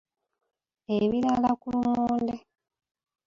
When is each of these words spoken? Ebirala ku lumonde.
Ebirala 0.97 1.51
ku 1.61 1.67
lumonde. 1.73 2.35